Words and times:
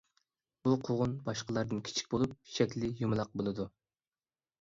بۇ 0.67 0.71
قوغۇن 0.87 1.11
باشقىلاردىن 1.27 1.81
كىچىك 1.89 2.09
بولۇپ، 2.13 2.33
شەكلى 2.55 2.89
يۇمىلاق 3.03 3.31
بولىدۇ. 3.43 3.67